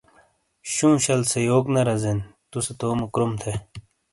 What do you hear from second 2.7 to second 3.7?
تومو کروم تھے۔